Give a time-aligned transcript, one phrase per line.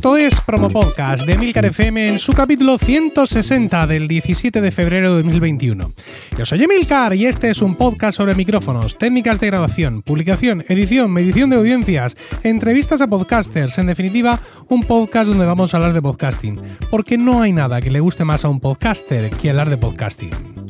[0.00, 5.10] Esto es Promo Podcast de Milcar FM en su capítulo 160 del 17 de febrero
[5.10, 5.92] de 2021.
[6.38, 11.10] Yo soy Emilcar y este es un podcast sobre micrófonos, técnicas de grabación, publicación, edición,
[11.10, 16.00] medición de audiencias, entrevistas a podcasters, en definitiva, un podcast donde vamos a hablar de
[16.00, 16.58] podcasting,
[16.90, 20.69] porque no hay nada que le guste más a un podcaster que hablar de podcasting.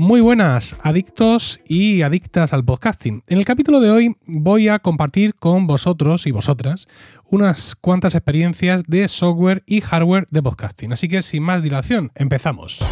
[0.00, 3.22] Muy buenas, adictos y adictas al podcasting.
[3.26, 6.88] En el capítulo de hoy voy a compartir con vosotros y vosotras
[7.26, 10.94] unas cuantas experiencias de software y hardware de podcasting.
[10.94, 12.82] Así que sin más dilación, empezamos.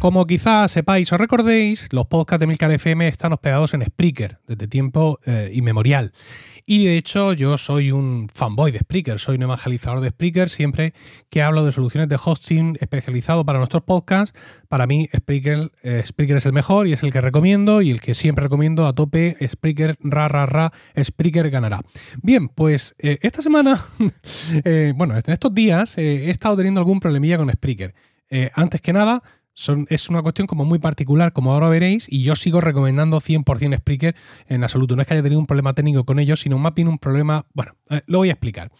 [0.00, 4.66] Como quizás sepáis o recordéis, los podcasts de Milcar FM están hospedados en Spreaker desde
[4.66, 6.12] tiempo eh, inmemorial.
[6.64, 10.48] Y de hecho yo soy un fanboy de Spreaker, soy un evangelizador de Spreaker.
[10.48, 10.94] Siempre
[11.28, 16.38] que hablo de soluciones de hosting especializado para nuestros podcasts, para mí Spreaker, eh, Spreaker
[16.38, 19.36] es el mejor y es el que recomiendo y el que siempre recomiendo a tope.
[19.46, 21.82] Spreaker, ra, ra, ra, Spreaker ganará.
[22.22, 23.84] Bien, pues eh, esta semana,
[24.94, 27.94] bueno, en estos días he estado teniendo algún problemilla con Spreaker.
[28.54, 29.22] antes que nada,
[29.88, 34.14] es una cuestión como muy particular, como ahora veréis, y yo sigo recomendando 100% Spreaker
[34.46, 34.96] en absoluto.
[34.96, 37.46] No es que haya tenido un problema técnico con ellos, sino más bien un problema...
[37.52, 38.70] Bueno, eh, lo voy a explicar.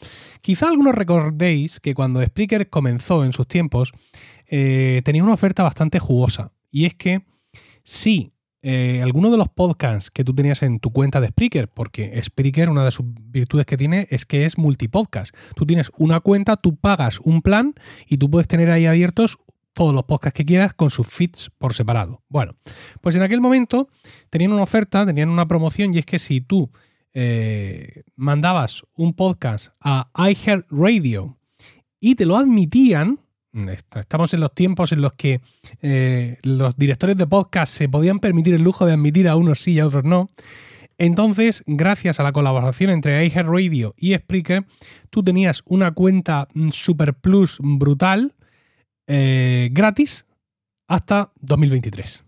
[0.40, 3.92] Quizá algunos recordéis que cuando Spreaker comenzó en sus tiempos,
[4.46, 6.52] eh, tenía una oferta bastante jugosa.
[6.70, 7.22] Y es que
[7.84, 12.20] si eh, alguno de los podcasts que tú tenías en tu cuenta de Spreaker, porque
[12.22, 15.34] Spreaker, una de sus virtudes que tiene es que es multipodcast.
[15.54, 17.74] Tú tienes una cuenta, tú pagas un plan
[18.06, 19.38] y tú puedes tener ahí abiertos
[19.72, 22.22] todos los podcasts que quieras con sus feeds por separado.
[22.28, 22.54] Bueno,
[23.00, 23.88] pues en aquel momento
[24.28, 26.70] tenían una oferta, tenían una promoción y es que si tú
[27.12, 31.38] eh, mandabas un podcast a iHeartRadio
[31.98, 33.20] y te lo admitían,
[33.94, 35.40] estamos en los tiempos en los que
[35.82, 39.72] eh, los directores de podcast se podían permitir el lujo de admitir a unos sí
[39.72, 40.30] y a otros no.
[40.98, 44.66] Entonces, gracias a la colaboración entre iHeartRadio y Spreaker,
[45.08, 48.34] tú tenías una cuenta Super Plus brutal
[49.12, 50.24] eh, gratis
[50.86, 52.24] hasta 2023.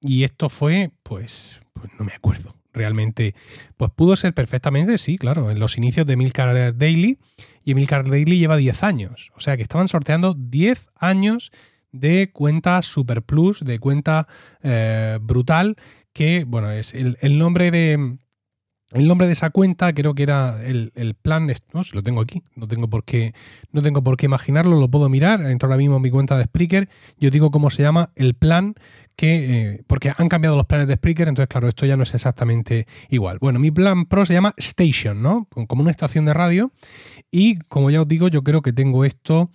[0.00, 2.56] Y esto fue, pues, pues no me acuerdo.
[2.72, 3.36] Realmente,
[3.76, 7.18] pues pudo ser perfectamente, sí, claro, en los inicios de Milcar Daily.
[7.62, 9.30] Y Milcar Daily lleva 10 años.
[9.36, 11.52] O sea que estaban sorteando 10 años
[11.92, 14.26] de cuenta Super Plus, de cuenta
[14.62, 15.76] eh, brutal,
[16.12, 18.18] que, bueno, es el nombre de,
[18.92, 22.66] el nombre de esa cuenta creo que era el, plan, no, lo tengo aquí, no
[22.66, 23.34] tengo por qué,
[23.70, 26.44] no tengo por qué imaginarlo, lo puedo mirar, entro ahora mismo en mi cuenta de
[26.44, 26.88] Spreaker,
[27.18, 28.74] yo digo cómo se llama el plan
[29.14, 32.14] que, eh, porque han cambiado los planes de Spreaker, entonces claro, esto ya no es
[32.14, 33.38] exactamente igual.
[33.40, 35.48] Bueno, mi plan Pro se llama Station, ¿no?
[35.66, 36.72] Como una estación de radio
[37.30, 39.50] y como ya os digo, yo creo que tengo esto,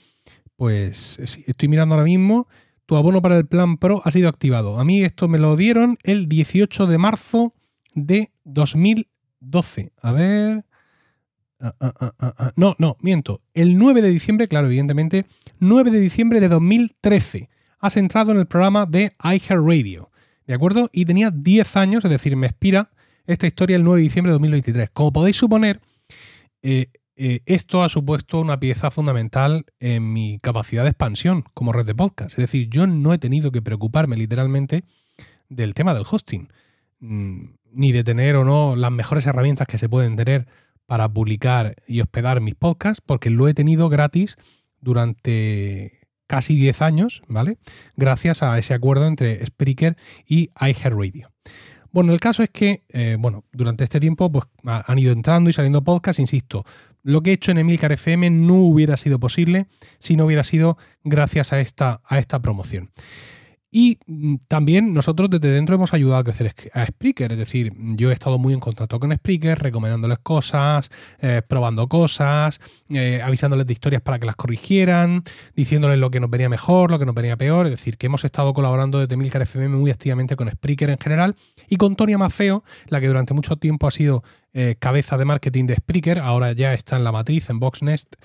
[0.57, 1.17] pues
[1.47, 2.47] estoy mirando ahora mismo,
[2.85, 4.79] tu abono para el plan Pro ha sido activado.
[4.79, 7.53] A mí esto me lo dieron el 18 de marzo
[7.95, 9.07] de 2000
[9.43, 9.91] 12.
[10.01, 10.65] A ver.
[11.59, 13.41] Ah, ah, ah, no, no, miento.
[13.53, 15.25] El 9 de diciembre, claro, evidentemente,
[15.59, 17.49] 9 de diciembre de 2013.
[17.79, 20.09] Has entrado en el programa de iHeartRadio.
[20.45, 20.89] ¿De acuerdo?
[20.91, 22.91] Y tenía 10 años, es decir, me expira
[23.25, 24.89] esta historia el 9 de diciembre de 2023.
[24.89, 25.79] Como podéis suponer,
[26.61, 31.85] eh, eh, esto ha supuesto una pieza fundamental en mi capacidad de expansión como red
[31.85, 32.31] de podcast.
[32.31, 34.83] Es decir, yo no he tenido que preocuparme literalmente
[35.49, 36.49] del tema del hosting.
[37.05, 40.47] Mm, ni de tener o no las mejores herramientas que se pueden tener
[40.85, 44.37] para publicar y hospedar mis podcasts, porque lo he tenido gratis
[44.79, 47.57] durante casi 10 años, ¿vale?
[47.97, 51.29] Gracias a ese acuerdo entre Spreaker y iHeartRadio.
[51.91, 55.53] Bueno, el caso es que, eh, bueno, durante este tiempo pues, han ido entrando y
[55.53, 56.63] saliendo podcasts, insisto,
[57.01, 59.67] lo que he hecho en Emilcar FM no hubiera sido posible
[59.99, 62.91] si no hubiera sido gracias a esta, a esta promoción.
[63.75, 68.11] Y mm, también nosotros desde dentro hemos ayudado a crecer a Spreaker, es decir, yo
[68.11, 73.73] he estado muy en contacto con Spreaker, recomendándoles cosas, eh, probando cosas, eh, avisándoles de
[73.73, 75.23] historias para que las corrigieran,
[75.55, 78.23] diciéndoles lo que nos venía mejor, lo que nos venía peor, es decir, que hemos
[78.23, 81.35] estado colaborando desde Milcar FM muy activamente con Spreaker en general
[81.67, 84.23] y con Tonia Mafeo, la que durante mucho tiempo ha sido
[84.53, 88.15] eh, cabeza de marketing de Spreaker, ahora ya está en la matriz, en Boxnest,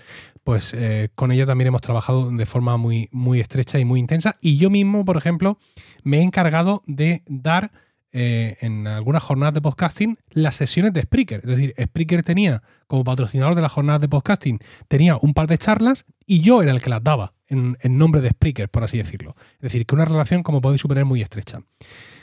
[0.44, 4.36] pues eh, con ella también hemos trabajado de forma muy, muy estrecha y muy intensa.
[4.40, 5.58] Y yo mismo, por ejemplo,
[6.02, 7.70] me he encargado de dar
[8.10, 11.40] eh, en algunas jornadas de podcasting las sesiones de Spreaker.
[11.40, 14.58] Es decir, Spreaker tenía, como patrocinador de las jornadas de podcasting,
[14.88, 18.30] tenía un par de charlas y yo era el que las daba en, nombre de
[18.30, 19.34] Spreaker, por así decirlo.
[19.56, 21.60] Es decir, que una relación, como podéis suponer, muy estrecha.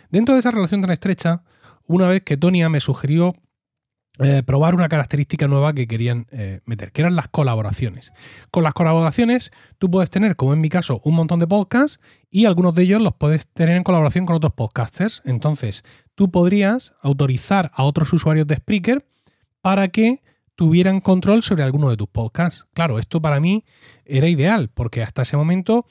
[0.09, 1.43] Dentro de esa relación tan estrecha,
[1.85, 3.35] una vez que Tonia me sugirió
[4.19, 8.13] eh, probar una característica nueva que querían eh, meter, que eran las colaboraciones.
[8.49, 11.99] Con las colaboraciones tú puedes tener, como en mi caso, un montón de podcasts
[12.31, 15.21] y algunos de ellos los puedes tener en colaboración con otros podcasters.
[15.25, 15.83] Entonces,
[16.15, 19.05] tú podrías autorizar a otros usuarios de Spreaker
[19.61, 20.21] para que
[20.55, 22.65] tuvieran control sobre alguno de tus podcasts.
[22.73, 23.65] Claro, esto para mí
[24.05, 25.85] era ideal, porque hasta ese momento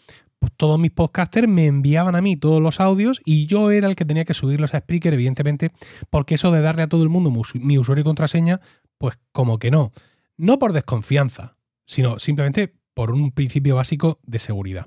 [0.44, 3.96] pues, todos mis podcasters me enviaban a mí todos los audios y yo era el
[3.96, 5.70] que tenía que subirlos a Spreaker, evidentemente,
[6.10, 8.60] porque eso de darle a todo el mundo mi usuario y contraseña,
[8.98, 9.90] pues como que no.
[10.36, 11.56] No por desconfianza,
[11.86, 14.84] sino simplemente por un principio básico de seguridad.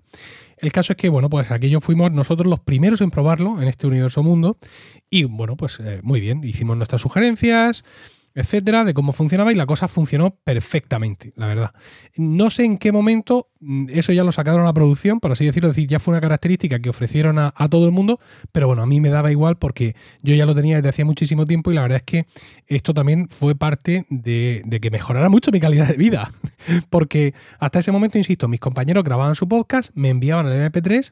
[0.57, 3.87] El caso es que, bueno, pues aquello fuimos nosotros los primeros en probarlo en este
[3.87, 4.59] universo mundo
[5.09, 7.83] y, bueno, pues eh, muy bien, hicimos nuestras sugerencias,
[8.37, 11.73] etcétera, de cómo funcionaba y la cosa funcionó perfectamente, la verdad.
[12.15, 13.49] No sé en qué momento
[13.89, 16.79] eso ya lo sacaron a producción, por así decirlo, es decir, ya fue una característica
[16.79, 18.19] que ofrecieron a, todo el mundo,
[18.51, 21.45] pero bueno, a mí me daba igual porque yo ya lo tenía desde hacía muchísimo
[21.45, 22.25] tiempo y la verdad es que
[22.67, 26.31] esto también fue parte de, de que mejorara mucho mi calidad de vida,
[26.89, 31.11] porque hasta ese momento, insisto, mis compañeros grababan su podcast, me enviaban el MP3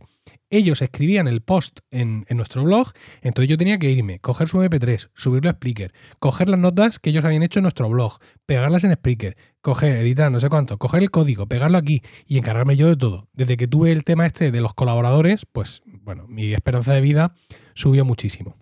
[0.49, 2.91] ellos escribían el post en, nuestro blog,
[3.21, 7.09] entonces yo tenía que irme, coger su MP3, subirlo a Spreaker, coger las notas que
[7.09, 11.03] ellos habían hecho en nuestro blog, pegarlas en Spreaker, coger, editar, no sé cuánto, coger
[11.03, 13.27] el código, pegarlo aquí y encargarme yo de todo.
[13.33, 17.33] Desde que tuve el tema este de los colaboradores, pues bueno, mi esperanza de vida
[17.73, 18.55] subió muchísimo.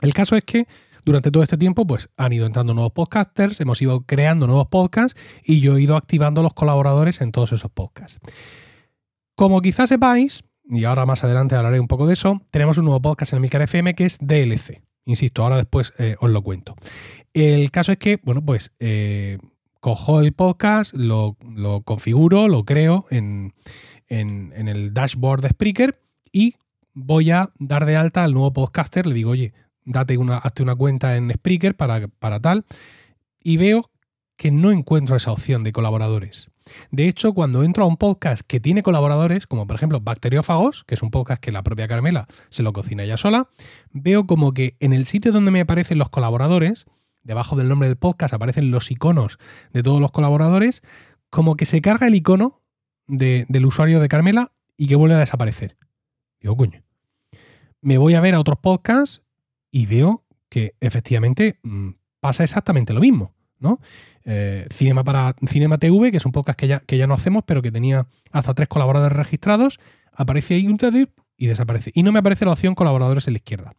[0.00, 0.66] El caso es que
[1.04, 5.18] durante todo este tiempo, pues han ido entrando nuevos podcasters, hemos ido creando nuevos podcasts
[5.42, 8.18] y yo he ido activando los colaboradores en todos esos podcasts.
[9.34, 13.00] Como quizás sepáis, y ahora más adelante hablaré un poco de eso, tenemos un nuevo
[13.00, 14.87] podcast en Milcar FM que es DLC.
[15.08, 16.76] Insisto, ahora después eh, os lo cuento.
[17.32, 19.38] El caso es que, bueno, pues eh,
[19.80, 21.38] cojo el podcast, lo,
[21.82, 23.54] configuro, lo creo en,
[24.10, 25.98] el dashboard de Spreaker
[26.30, 26.56] y
[26.92, 29.06] voy a dar de alta al nuevo podcaster.
[29.06, 29.54] Le digo, oye,
[29.86, 32.66] date una, hazte una cuenta en Spreaker para, para tal.
[33.42, 33.90] Y veo
[34.36, 36.50] que no encuentro esa opción de colaboradores.
[36.90, 40.94] De hecho, cuando entro a un podcast que tiene colaboradores, como por ejemplo Bacteriófagos, que
[40.94, 43.48] es un podcast que la propia Carmela se lo cocina ella sola,
[43.92, 46.86] veo como que en el sitio donde me aparecen los colaboradores,
[47.22, 49.38] debajo del nombre del podcast aparecen los iconos
[49.72, 50.82] de todos los colaboradores,
[51.30, 52.62] como que se carga el icono
[53.06, 55.76] del usuario de Carmela y que vuelve a desaparecer.
[56.40, 56.82] Digo, coño.
[57.80, 59.22] Me voy a ver a otros podcasts
[59.70, 61.90] y veo que efectivamente mm,
[62.20, 63.34] pasa exactamente lo mismo.
[63.60, 63.80] ¿No?
[64.24, 67.70] Eh, Cinema para Cinema TV, que es un podcast que ya, no hacemos, pero que
[67.70, 69.80] tenía hasta tres colaboradores registrados,
[70.12, 70.78] aparece ahí un
[71.36, 71.92] y desaparece.
[71.94, 73.72] Y no me aparece la opción colaboradores en la izquierda.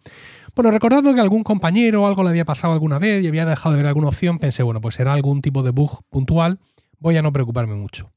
[0.56, 3.76] Bueno, recordando que algún compañero o algo le había pasado alguna vez y había dejado
[3.76, 6.60] de ver alguna opción, pensé, bueno, pues será algún tipo de bug puntual,
[7.00, 8.12] voy a no preocuparme mucho.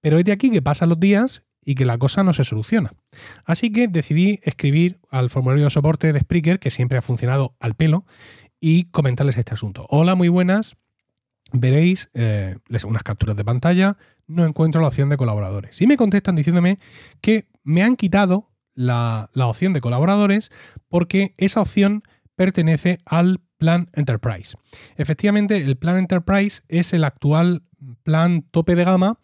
[0.00, 2.92] Pero es de aquí que pasan los días y que la cosa no se soluciona.
[3.44, 7.74] Así que decidí escribir al formulario de soporte de Spreaker, que siempre ha funcionado al
[7.74, 8.04] pelo,
[8.60, 9.86] y comentarles este asunto.
[9.90, 10.76] Hola, muy buenas
[11.52, 13.96] veréis eh, unas capturas de pantalla,
[14.26, 15.80] no encuentro la opción de colaboradores.
[15.80, 16.78] Y me contestan diciéndome
[17.20, 20.50] que me han quitado la, opción de colaboradores
[20.88, 22.02] porque esa opción
[22.34, 24.56] pertenece al plan Enterprise.
[24.96, 27.62] Efectivamente, el plan Enterprise es el actual
[28.02, 29.18] plan tope de gama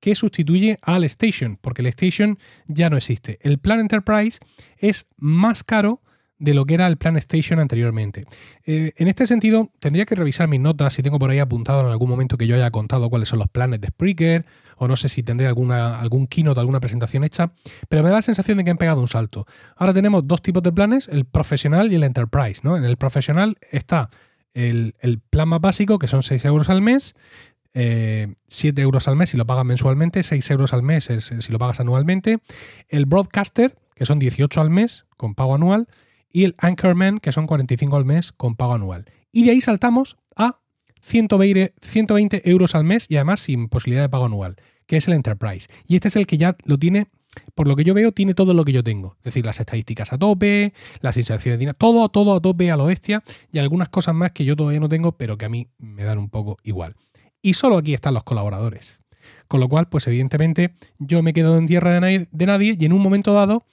[0.00, 3.38] que sustituye al Station, porque el Station ya no existe.
[3.40, 4.38] El plan Enterprise
[4.76, 6.02] es más caro
[6.38, 8.24] de lo que era el Plan Station anteriormente.
[8.64, 11.86] Eh, en este sentido, tendría que revisar mis notas si tengo por ahí apuntado en
[11.88, 15.08] algún momento que yo haya contado cuáles son los planes de Spreaker, o no sé
[15.08, 17.52] si tendré alguna, algún keynote, alguna presentación hecha,
[17.88, 19.46] pero me da la sensación de que han pegado un salto.
[19.76, 22.60] Ahora tenemos dos tipos de planes, el profesional y el enterprise.
[22.62, 22.76] ¿no?
[22.76, 24.10] En el profesional está
[24.54, 24.94] el,
[25.30, 27.14] plan más básico, que son 6 euros al mes,
[27.74, 28.34] 7 eh,
[28.76, 32.38] euros al mes si lo pagas mensualmente, 6 euros al mes si lo pagas anualmente,
[32.88, 35.88] el broadcaster, que son 18 al mes con pago anual,
[36.32, 39.06] y el Anchorman, que son 45 al mes con pago anual.
[39.32, 40.60] Y de ahí saltamos a
[41.00, 44.56] 120, 120 euros al mes y además sin posibilidad de pago anual,
[44.86, 45.68] que es el Enterprise.
[45.86, 47.08] Y este es el que ya lo tiene
[47.54, 49.16] por lo que yo veo, tiene todo lo que yo tengo.
[49.18, 52.76] Es decir, las estadísticas a tope, las inserciones de dinero, todo, todo a tope a
[52.76, 55.68] lo bestia y algunas cosas más que yo todavía no tengo, pero que a mí
[55.78, 56.94] me dan un poco igual.
[57.42, 59.02] Y solo aquí están los colaboradores.
[59.46, 63.00] Con lo cual, pues evidentemente, yo me quedo en tierra de nadie y en un
[63.00, 63.64] momento dado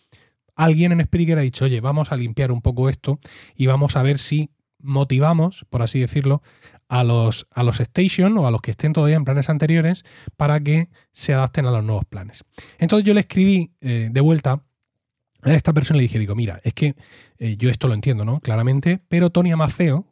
[0.56, 3.20] alguien en Spreaker ha dicho, oye, vamos a limpiar un poco esto
[3.56, 6.42] y vamos a ver si motivamos, por así decirlo,
[6.88, 10.06] a los, a los station o a los que estén todavía en planes anteriores
[10.38, 12.44] para que se adapten a los nuevos planes.
[12.78, 14.62] Entonces yo le escribí eh, de vuelta
[15.42, 16.96] A esta persona le dije, digo, mira, es que
[17.38, 18.40] eh, yo esto lo entiendo, ¿no?
[18.40, 20.06] Claramente, pero Tony Amafeo,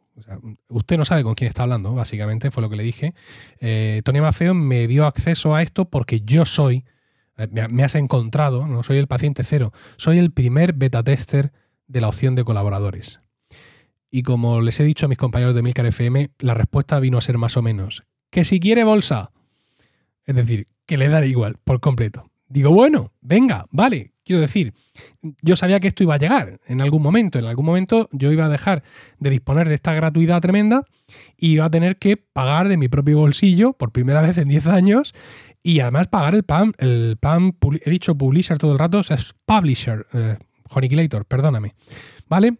[0.68, 3.14] usted no sabe con quién está hablando, básicamente, fue lo que le dije.
[3.60, 6.84] Eh, Tony Amafeo me dio acceso a esto porque yo soy,
[7.36, 11.52] eh, me, has encontrado, no soy el paciente cero, soy el primer beta tester
[11.86, 13.20] de la opción de colaboradores.
[14.10, 17.20] Y como les he dicho a mis compañeros de Milcar FM, la respuesta vino a
[17.20, 19.30] ser más o menos que si quiere bolsa,
[20.24, 22.30] es decir, que le dará igual por completo.
[22.48, 24.12] Digo, bueno, venga, vale.
[24.24, 24.72] Quiero decir,
[25.42, 27.38] yo sabía que esto iba a llegar en algún momento.
[27.38, 28.82] En algún momento yo iba a dejar
[29.18, 30.84] de disponer de esta gratuidad tremenda
[31.36, 34.66] y iba a tener que pagar de mi propio bolsillo por primera vez en 10
[34.66, 35.14] años
[35.64, 37.54] y además pagar el PAM, el PAM,
[37.84, 40.36] he dicho publisher todo el rato, o sea, es publisher, eh,
[41.26, 41.74] perdóname.
[42.28, 42.58] ¿Vale?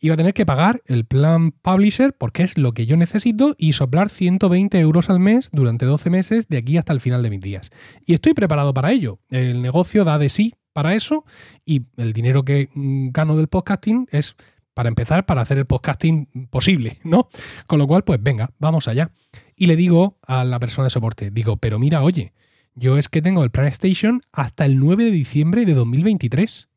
[0.00, 3.72] iba a tener que pagar el plan Publisher porque es lo que yo necesito y
[3.72, 7.40] soplar 120 euros al mes durante 12 meses de aquí hasta el final de mis
[7.40, 7.70] días.
[8.04, 9.18] Y estoy preparado para ello.
[9.30, 11.24] El negocio da de sí para eso
[11.64, 14.36] y el dinero que mm, gano del podcasting es
[14.74, 17.28] para empezar para hacer el podcasting posible, ¿no?
[17.66, 19.10] Con lo cual, pues venga, vamos allá.
[19.56, 22.34] Y le digo a la persona de soporte, digo, pero mira, oye,
[22.76, 26.68] yo es que tengo el Plan Station hasta el 9 de diciembre de 2023.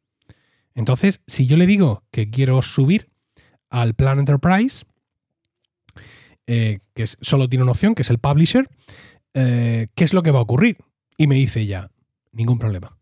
[0.74, 3.10] Entonces, si yo le digo que quiero subir
[3.70, 4.86] al plan Enterprise,
[6.48, 8.66] eh, que solo tiene una opción, que es el Publisher,
[9.34, 10.78] eh, ¿qué es lo que va a ocurrir?
[11.18, 11.92] Y me dice ya,
[12.32, 12.98] ningún problema.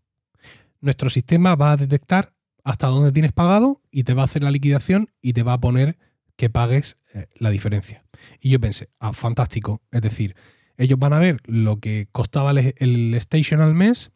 [0.82, 4.52] Nuestro sistema va a detectar hasta dónde tienes pagado y te va a hacer la
[4.52, 5.98] liquidación y te va a poner
[6.36, 8.04] que pagues eh, la diferencia.
[8.42, 9.82] Y yo pensé, ah, fantástico.
[9.92, 10.36] Es decir,
[10.78, 14.12] ellos van a ver lo que costaba el station al mes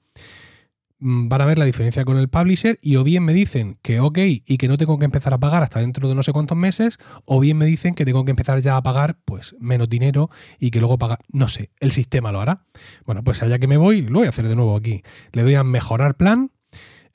[1.03, 3.99] Mm, van a ver la diferencia con el publisher y o bien me dicen que
[3.99, 6.55] ok y que no tengo que empezar a pagar hasta dentro de no sé cuántos
[6.55, 10.29] meses, o bien me dicen que tengo que empezar ya a pagar pues menos dinero
[10.59, 12.65] y que luego pagar, no sé, el sistema lo hará.
[13.03, 15.01] Bueno, pues allá que me voy, lo voy a hacer de nuevo aquí.
[15.31, 16.51] Le doy a mejorar plan,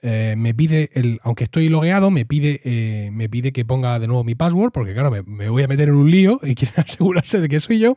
[0.03, 4.09] eh, me pide, el, aunque estoy logueado, me pide, eh, me pide que ponga de
[4.09, 6.75] nuevo mi password, porque claro, me, me voy a meter en un lío y quiere
[6.79, 7.97] asegurarse de que soy yo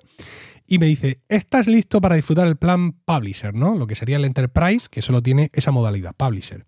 [0.70, 3.76] y me dice, ¿estás listo para disfrutar el plan Publisher, ¿no?
[3.76, 6.66] Lo que sería el Enterprise, que solo tiene esa modalidad, Publisher.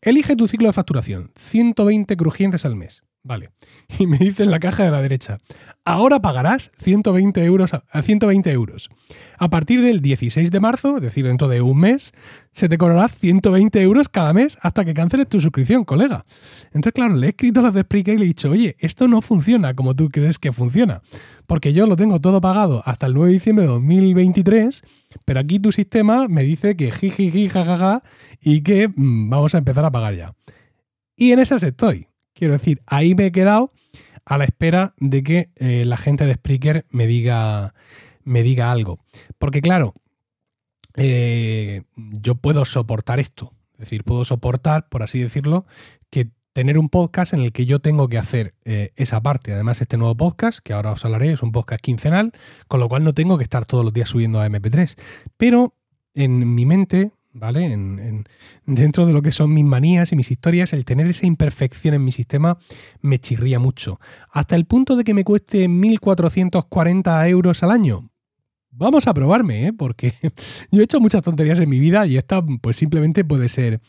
[0.00, 3.02] Elige tu ciclo de facturación, 120 crujientes al mes.
[3.22, 3.50] Vale.
[3.98, 5.40] Y me dice en la caja de la derecha,
[5.84, 8.88] ahora pagarás 120 euros a 120 euros.
[9.38, 12.12] A partir del 16 de marzo, es decir, dentro de un mes,
[12.52, 16.24] se te cobrará 120 euros cada mes hasta que canceles tu suscripción, colega.
[16.66, 19.08] Entonces, claro, le he escrito a los de Spreaker y le he dicho, oye, esto
[19.08, 21.02] no funciona como tú crees que funciona.
[21.46, 24.82] Porque yo lo tengo todo pagado hasta el 9 de diciembre de 2023,
[25.24, 28.02] pero aquí tu sistema me dice que jijiji, jajaja,
[28.40, 30.34] y que mm, vamos a empezar a pagar ya.
[31.16, 32.09] Y en esas estoy.
[32.34, 33.72] Quiero decir, ahí me he quedado
[34.24, 37.74] a la espera de que eh, la gente de Spreaker me diga,
[38.24, 39.00] me diga algo.
[39.38, 39.94] Porque claro,
[40.96, 43.52] eh, yo puedo soportar esto.
[43.74, 45.66] Es decir, puedo soportar, por así decirlo,
[46.10, 49.52] que tener un podcast en el que yo tengo que hacer eh, esa parte.
[49.52, 52.32] Además, este nuevo podcast, que ahora os hablaré, es un podcast quincenal,
[52.68, 54.98] con lo cual no tengo que estar todos los días subiendo a MP3.
[55.36, 55.74] Pero
[56.14, 57.64] en mi mente ¿vale?
[57.72, 58.24] En,
[58.66, 62.04] dentro de lo que son mis manías y mis historias, el tener esa imperfección en
[62.04, 62.58] mi sistema
[63.00, 64.00] me chirría mucho.
[64.30, 68.10] Hasta el punto de que me cueste 1.440 euros al año.
[68.72, 69.72] Vamos a probarme, ¿eh?
[69.72, 70.12] porque
[70.70, 73.80] yo he hecho muchas tonterías en mi vida y esta pues simplemente puede ser,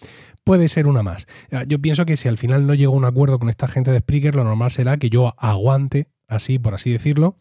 [0.43, 1.27] puede ser una más.
[1.67, 3.99] Yo pienso que si al final no llego a un acuerdo con esta gente de
[3.99, 7.37] Spreaker, lo normal será que yo aguante, así por así decirlo.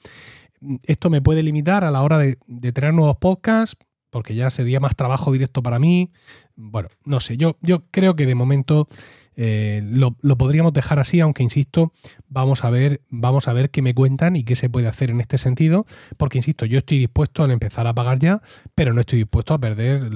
[0.82, 3.76] Esto me puede limitar a la hora de, de tener nuevos podcasts,
[4.10, 6.10] porque ya sería más trabajo directo para mí.
[6.56, 8.88] Bueno, no sé, yo, yo creo que de momento
[9.36, 11.92] eh, lo, podríamos dejar así, aunque insisto,
[12.28, 15.20] vamos a ver, vamos a ver qué me cuentan y qué se puede hacer en
[15.20, 15.86] este sentido,
[16.16, 18.42] porque insisto, yo estoy dispuesto a empezar a pagar ya,
[18.74, 20.10] pero no estoy dispuesto a perder,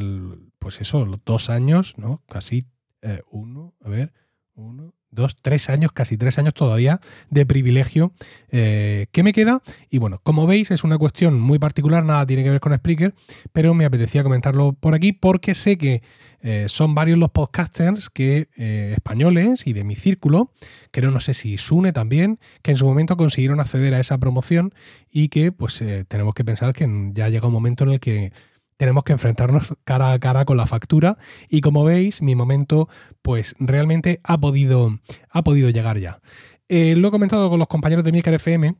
[0.59, 2.23] pues eso, los dos años, ¿no?
[2.29, 2.65] Casi
[3.01, 4.13] eh, uno, a ver,
[4.55, 8.13] uno, dos, tres años, casi tres años todavía de privilegio
[8.51, 9.63] eh, que me queda.
[9.91, 13.15] Y bueno, como veis, es una cuestión muy particular, nada tiene que ver con Spreaker,
[13.53, 16.03] pero me apetecía comentarlo por aquí porque sé que
[16.43, 20.53] eh, son varios los podcasters que, eh, españoles y de mi círculo,
[20.91, 24.75] creo no sé si Sune también, que en su momento consiguieron acceder a esa promoción
[25.11, 28.33] y que pues tenemos que pensar que ya llega un momento en el que
[28.77, 32.89] tenemos que enfrentarnos cara a cara con la factura y como veis mi momento
[33.23, 34.99] pues realmente ha podido,
[35.31, 36.21] ha podido llegar ya.
[36.69, 38.75] Eh, lo he comentado con los compañeros de Milcar FM,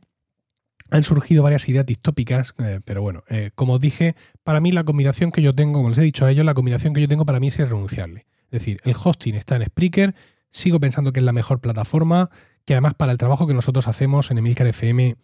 [0.91, 5.31] han surgido varias ideas distópicas, eh, pero bueno, eh, como dije, para mí la combinación
[5.31, 7.39] que yo tengo, como les he dicho a ellos, la combinación que yo tengo para
[7.39, 8.25] mí es irrenunciable.
[8.45, 10.15] Es decir, el hosting está en Spreaker,
[10.51, 12.29] sigo pensando que es la mejor plataforma,
[12.65, 15.17] que además para el trabajo que nosotros hacemos en Emilcar FM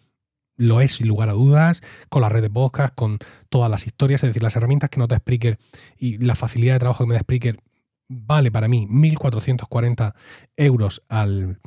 [0.58, 4.24] lo es sin lugar a dudas, con la red de podcast, con todas las historias,
[4.24, 5.58] es decir, las herramientas que nos da Spreaker
[5.98, 7.60] y la facilidad de trabajo que me da Spreaker
[8.08, 10.14] vale para mí 1.440
[10.58, 11.60] euros al,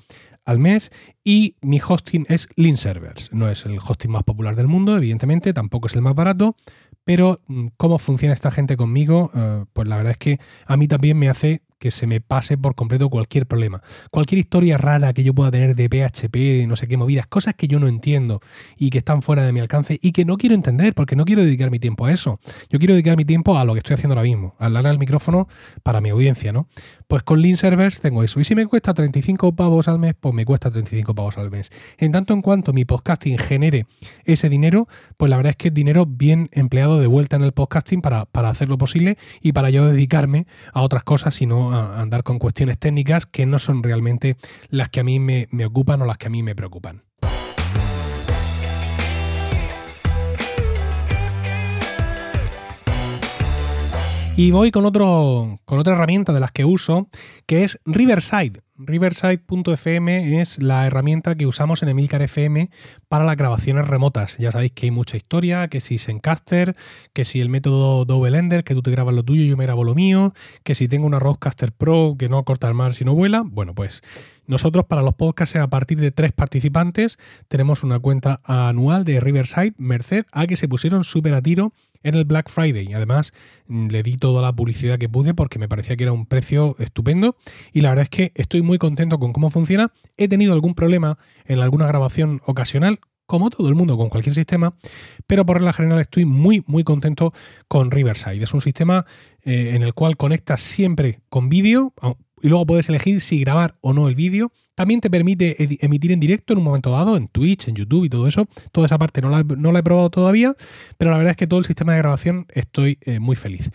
[0.44, 0.92] al mes
[1.24, 3.32] y mi hosting es Lean Servers.
[3.32, 6.56] No es el hosting más popular del mundo, evidentemente, tampoco es el más barato,
[7.04, 10.88] pero mm, cómo funciona esta gente conmigo, eh, pues la verdad es que a mí
[10.88, 13.82] también me hace que se me pase por completo cualquier problema.
[14.10, 17.52] Cualquier historia rara que yo pueda tener de PHP, de no sé qué movidas, cosas
[17.56, 18.40] que yo no entiendo
[18.78, 21.44] y que están fuera de mi alcance y que no quiero entender porque no quiero
[21.44, 22.40] dedicar mi tiempo a eso.
[22.70, 24.98] Yo quiero dedicar mi tiempo a lo que estoy haciendo ahora mismo, a hablar al
[24.98, 25.46] micrófono
[25.82, 26.68] para mi audiencia, ¿no?
[27.14, 28.40] Pues con Lean Servers tengo eso.
[28.40, 31.70] Y si me cuesta 35 pavos al mes, pues me cuesta 35 pavos al mes.
[31.96, 33.86] En tanto en cuanto mi podcasting genere
[34.24, 37.52] ese dinero, pues la verdad es que es dinero bien empleado de vuelta en el
[37.52, 42.40] podcasting para, para hacerlo posible y para yo dedicarme a otras cosas, sino andar con
[42.40, 44.36] cuestiones técnicas que no son realmente
[44.68, 47.04] las que a mí me, me ocupan o las que a mí me preocupan.
[54.36, 57.08] Y voy con, otro, con otra herramienta de las que uso,
[57.46, 58.62] que es Riverside.
[58.76, 62.68] Riverside.fm es la herramienta que usamos en Emilcar FM
[63.08, 64.36] para las grabaciones remotas.
[64.38, 66.74] Ya sabéis que hay mucha historia, que si Sencaster,
[67.12, 69.66] que si el método Double Ender, que tú te grabas lo tuyo y yo me
[69.66, 73.04] grabo lo mío, que si tengo una Rodecaster Pro que no corta el mar si
[73.04, 73.44] no vuela.
[73.46, 74.02] Bueno, pues
[74.46, 79.74] nosotros para los podcasts a partir de tres participantes tenemos una cuenta anual de Riverside,
[79.78, 81.72] merced a que se pusieron súper a tiro
[82.02, 82.92] en el Black Friday.
[82.92, 83.32] Además,
[83.66, 86.76] mm, le di toda la publicidad que pude porque me parecía que era un precio
[86.78, 87.36] estupendo
[87.72, 89.90] y la verdad es que estoy muy contento con cómo funciona.
[90.16, 94.74] He tenido algún problema en alguna grabación ocasional, como todo el mundo con cualquier sistema,
[95.26, 97.32] pero por regla general estoy muy, muy contento
[97.68, 98.42] con Riverside.
[98.42, 99.06] Es un sistema
[99.42, 101.94] eh, en el cual conectas siempre con vídeo,
[102.44, 104.52] y luego puedes elegir si grabar o no el vídeo.
[104.74, 108.10] También te permite emitir en directo en un momento dado, en Twitch, en YouTube y
[108.10, 108.46] todo eso.
[108.70, 110.54] Toda esa parte no la, no la he probado todavía,
[110.98, 113.70] pero la verdad es que todo el sistema de grabación estoy eh, muy feliz.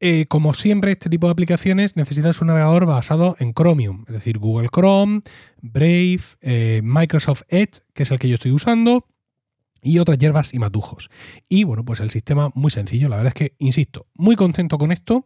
[0.00, 4.38] Eh, como siempre, este tipo de aplicaciones necesitas un navegador basado en Chromium, es decir,
[4.38, 5.20] Google Chrome,
[5.62, 9.06] Brave, eh, Microsoft Edge, que es el que yo estoy usando,
[9.82, 11.10] y otras hierbas y matujos.
[11.48, 14.90] Y bueno, pues el sistema muy sencillo, la verdad es que, insisto, muy contento con
[14.90, 15.24] esto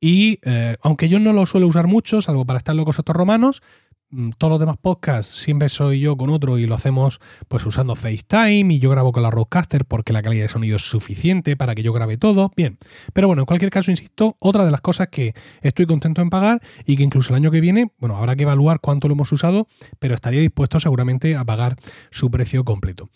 [0.00, 3.62] y eh, aunque yo no lo suelo usar mucho, salvo para estar locos estos romanos,
[4.38, 8.74] todos los demás podcasts siempre soy yo con otro y lo hacemos pues usando FaceTime
[8.74, 11.82] y yo grabo con la Rodecaster porque la calidad de sonido es suficiente para que
[11.82, 12.50] yo grabe todo.
[12.56, 12.78] Bien,
[13.12, 16.60] pero bueno, en cualquier caso, insisto, otra de las cosas que estoy contento en pagar
[16.84, 19.68] y que incluso el año que viene, bueno, habrá que evaluar cuánto lo hemos usado,
[19.98, 21.76] pero estaría dispuesto seguramente a pagar
[22.10, 23.08] su precio completo.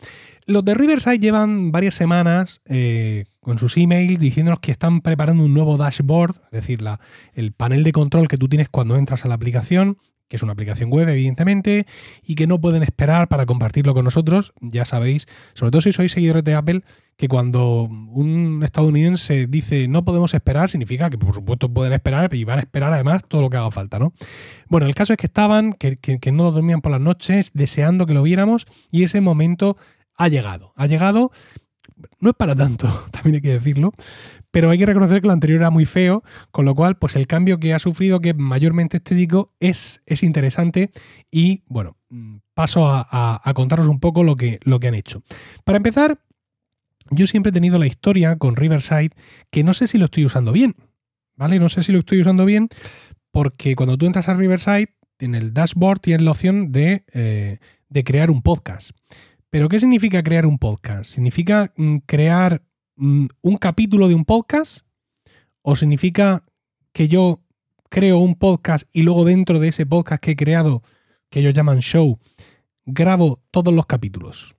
[0.47, 5.55] Los de Riverside llevan varias semanas eh, con sus emails diciéndonos que están preparando un
[5.55, 7.01] nuevo dashboard, es decir, la,
[7.33, 9.97] el panel de control que tú tienes cuando entras a la aplicación,
[10.29, 11.87] que es una aplicación web, evidentemente,
[12.23, 14.53] y que no pueden esperar para compartirlo con nosotros.
[14.61, 16.83] Ya sabéis, sobre todo si sois seguidores de Apple,
[17.17, 22.45] que cuando un estadounidense dice no podemos esperar, significa que por supuesto pueden esperar y
[22.45, 24.13] van a esperar además todo lo que haga falta, ¿no?
[24.69, 28.07] Bueno, el caso es que estaban, que, que, que no dormían por las noches, deseando
[28.07, 29.77] que lo viéramos, y ese momento
[30.17, 30.73] ha llegado.
[30.77, 31.31] Ha llegado,
[32.19, 33.93] no es para tanto, también hay que decirlo,
[34.55, 37.27] pero hay que reconocer que lo anterior era muy feo, con lo cual, pues el
[37.27, 40.93] cambio que ha sufrido, que es mayormente estético, es, es interesante
[41.29, 41.97] y, bueno,
[42.55, 45.25] paso a, contaros un poco lo que, lo que han hecho.
[45.65, 46.21] Para empezar,
[47.11, 49.11] yo siempre he tenido la historia con Riverside
[49.51, 50.77] que no sé si lo estoy usando bien,
[51.35, 51.59] ¿vale?
[51.59, 52.69] No sé si lo estoy usando bien
[53.33, 58.05] porque cuando tú entras a Riverside, en el dashboard tienes la opción de, eh, de
[58.05, 58.93] crear un podcast.
[59.51, 61.11] Pero ¿qué significa crear un podcast?
[61.11, 62.63] ¿Significa mm, crear
[62.97, 64.81] un capítulo de un podcast?
[65.63, 66.45] ¿O significa
[66.93, 67.41] que yo
[67.89, 70.83] creo un podcast y luego dentro de ese podcast que he creado,
[71.31, 72.19] que ellos llaman show,
[72.85, 74.55] grabo todos los capítulos?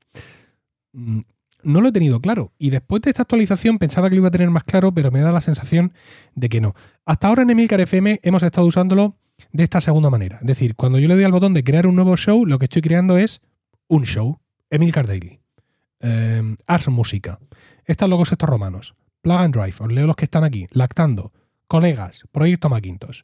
[0.94, 1.22] Mm,
[1.64, 2.54] no lo he tenido claro.
[2.58, 5.22] Y después de esta actualización pensaba que lo iba a tener más claro, pero me
[5.22, 5.94] da la sensación
[6.36, 6.74] de que no.
[7.06, 9.18] Hasta ahora en Emilcar FM hemos estado usándolo
[9.52, 10.38] de esta segunda manera.
[10.42, 12.66] Es decir, cuando yo le doy al botón de crear un nuevo show, lo que
[12.66, 13.42] estoy creando es
[13.88, 14.40] un show.
[14.70, 15.40] Emilcar Daily,
[16.00, 17.40] eh, Ars Música,
[17.86, 21.32] Estas logos estos romanos, Plug and Drive, os leo los que están aquí, Lactando,
[21.68, 23.22] Colegas, Proyecto Macintosh.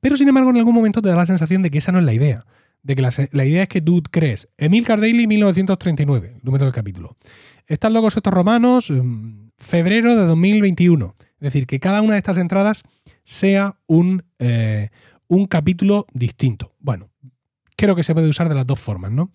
[0.00, 2.04] Pero sin embargo, en algún momento te da la sensación de que esa no es
[2.04, 2.44] la idea.
[2.82, 7.16] De que la, idea es que tú crees Emilcar Daily 1939, número del capítulo.
[7.66, 11.14] Estas logos estos romanos, mm, febrero de 2021.
[11.18, 12.82] Es decir, que cada una de estas entradas
[13.22, 14.90] sea un, eh,
[15.26, 16.74] un capítulo distinto.
[16.80, 17.08] Bueno,
[17.76, 19.30] creo que se puede usar de las dos formas, ¿no?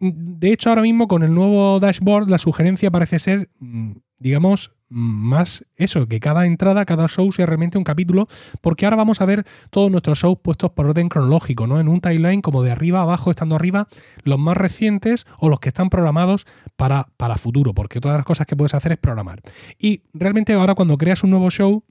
[0.00, 5.64] De hecho, ahora mismo con el nuevo dashboard, la sugerencia parece ser, mm, digamos, más
[5.76, 8.26] eso, que cada entrada, cada show sea realmente un capítulo,
[8.60, 11.78] porque ahora vamos a ver todos nuestros shows puestos por orden cronológico, ¿no?
[11.80, 13.88] En un timeline como de arriba abajo, estando arriba,
[14.22, 18.46] los más recientes o los que están programados para, para futuro, porque todas las cosas
[18.46, 19.42] que puedes hacer es programar.
[19.78, 21.84] Y realmente ahora cuando creas un nuevo show,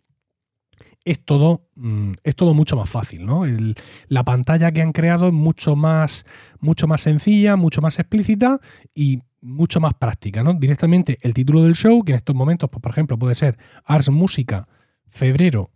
[1.07, 3.45] es todo, mm, es todo mucho más fácil, ¿no?
[4.09, 6.25] la pantalla que han creado es mucho más,
[6.59, 8.59] mucho más sencilla, mucho más explícita
[8.93, 10.53] y mucho más práctica, ¿no?
[10.53, 14.09] Directamente el título del show, que en estos momentos, pues, por ejemplo, puede ser Ars
[14.09, 14.67] Música,
[15.07, 15.71] febrero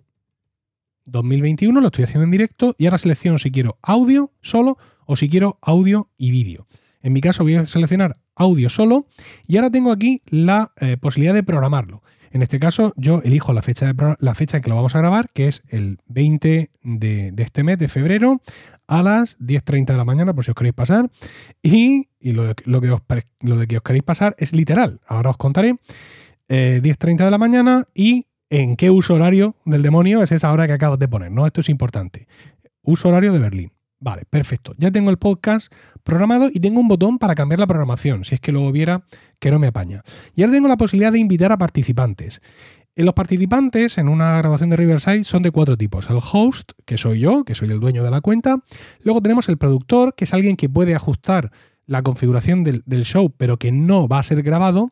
[1.05, 5.29] 2021, lo estoy haciendo en directo y ahora selecciono si quiero audio solo o si
[5.29, 6.65] quiero audio y vídeo.
[7.01, 9.07] En mi caso voy a seleccionar audio solo
[9.47, 12.03] y ahora tengo aquí la eh, posibilidad de programarlo.
[12.31, 15.29] En este caso yo elijo la fecha, la fecha en que lo vamos a grabar,
[15.33, 18.41] que es el 20 de, este mes, de febrero,
[18.87, 21.09] a las 10.30 de la mañana, por si os queréis pasar.
[21.61, 23.01] Y, lo, que os,
[23.41, 25.01] lo de que os queréis pasar es literal.
[25.07, 25.75] Ahora os contaré.
[26.47, 30.67] 10.30 eh, de la mañana y en qué uso horario del demonio es esa hora
[30.67, 31.47] que acabas de poner, ¿no?
[31.47, 32.27] Esto es importante.
[32.81, 33.71] Uso horario de Berlín.
[34.01, 34.73] Vale, perfecto.
[34.79, 35.71] Ya tengo el podcast
[36.03, 39.03] programado y tengo un botón para cambiar la programación, si es que luego viera
[39.39, 40.01] que no me apaña.
[40.35, 42.41] Y ahora tengo la posibilidad de invitar a participantes.
[42.95, 46.09] En los participantes en una grabación de Riverside son de cuatro tipos.
[46.09, 48.57] El host, que soy yo, que soy el dueño de la cuenta.
[49.03, 51.51] Luego tenemos el productor, que es alguien que puede ajustar
[51.85, 54.89] la configuración del, show, pero que no va a ser grabado.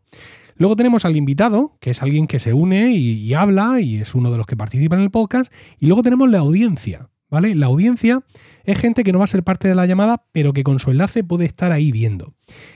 [0.56, 4.14] Luego tenemos al invitado, que es alguien que se une y, y, habla y es
[4.14, 5.52] uno de los que participa en el podcast.
[5.80, 7.56] Y luego tenemos la audiencia, ¿vale?
[7.56, 8.22] La audiencia
[8.64, 10.92] es gente que no va a ser parte de la llamada, pero que con su
[10.92, 12.34] enlace puede estar ahí viendo.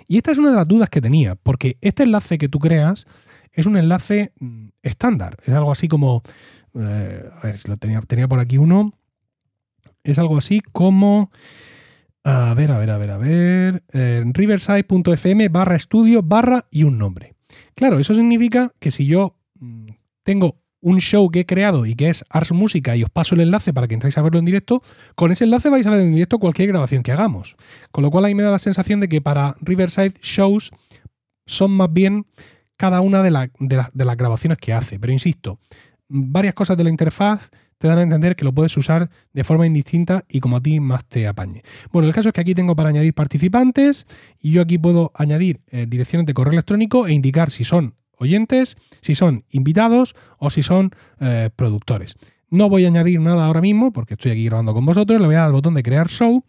[0.08, 3.06] Y esta es una de las dudas que tenía, porque este enlace que tú creas
[3.52, 5.38] es un enlace mm, estándar.
[5.46, 6.24] Es algo así como.
[6.76, 8.94] Eh, a ver, lo tenía, tenía por aquí uno.
[10.04, 11.32] Es algo así como.
[12.24, 13.84] A ver, a ver, a ver, a ver.
[13.92, 17.36] riverside.fm barra estudio barra y un nombre.
[17.76, 19.90] Claro, eso significa que si yo mm,
[20.24, 23.42] tengo un show que he creado y que es Ars Música y os paso el
[23.42, 24.84] enlace para que entréis a verlo en directo,
[25.16, 27.56] con ese enlace vais a ver en directo cualquier grabación que hagamos.
[27.92, 30.72] Con lo cual ahí me da la sensación de que para Riverside Shows
[31.46, 32.26] son más bien
[32.76, 35.00] cada una de, las grabaciones que hace.
[35.00, 35.60] Pero insisto,
[36.10, 39.66] varias cosas de la interfaz te dan a entender que lo puedes usar de forma
[39.66, 41.64] indistinta y como a ti más te apañe.
[41.92, 44.06] Bueno, el caso es que aquí tengo para añadir participantes
[44.40, 48.76] y yo aquí puedo añadir eh, direcciones de correo electrónico e indicar si son oyentes,
[49.02, 52.16] si son invitados o si son eh, productores.
[52.50, 55.36] No voy a añadir nada ahora mismo porque estoy aquí grabando con vosotros, le voy
[55.36, 56.44] a dar al botón de crear show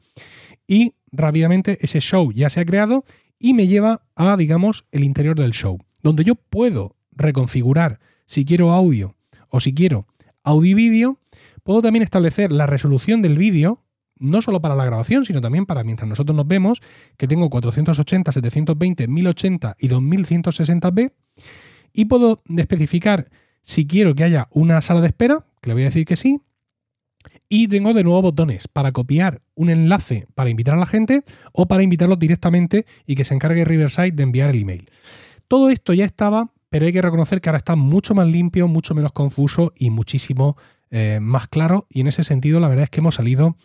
[0.67, 3.05] y rápidamente ese show ya se ha creado
[3.39, 8.73] y me lleva a, digamos, el interior del show, donde yo puedo reconfigurar si quiero
[8.73, 9.17] audio
[9.49, 10.07] o si quiero
[10.43, 11.19] audio vídeo,
[11.63, 13.83] puedo también establecer la resolución del vídeo,
[14.19, 16.81] no solo para la grabación, sino también para mientras nosotros nos vemos,
[17.17, 21.13] que tengo 480, 720, 1080 y 2160p
[21.95, 23.31] y puedo especificar
[23.63, 26.41] si quiero que haya una sala de espera, que le voy a decir que sí,
[27.49, 31.67] y tengo de nuevo botones para copiar un enlace para invitar a la gente o
[31.67, 34.91] para invitarlos directamente y que se encargue Riverside de enviar el email.
[35.49, 38.95] Todo esto ya estaba, pero hay que reconocer que ahora está mucho más limpio, mucho
[38.95, 40.57] menos confuso y muchísimo
[40.91, 41.87] eh, más claro.
[41.91, 43.57] Y en ese sentido, la verdad es que hemos salido